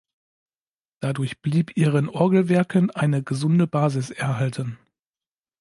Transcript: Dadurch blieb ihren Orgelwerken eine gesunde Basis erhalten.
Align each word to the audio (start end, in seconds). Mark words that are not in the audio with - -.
Dadurch 0.99 1.43
blieb 1.43 1.77
ihren 1.77 2.09
Orgelwerken 2.09 2.89
eine 2.89 3.21
gesunde 3.21 3.67
Basis 3.67 4.09
erhalten. 4.09 4.79